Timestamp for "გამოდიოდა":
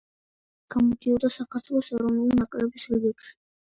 0.75-1.31